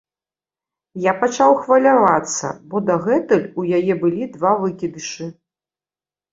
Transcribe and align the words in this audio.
Я 1.03 1.13
пачаў 1.23 1.51
хвалявацца, 1.65 2.45
бо 2.73 2.83
дагэтуль 2.89 3.47
у 3.59 3.69
яе 3.81 3.93
былі 4.07 4.23
два 4.35 4.57
выкідышы. 4.65 5.33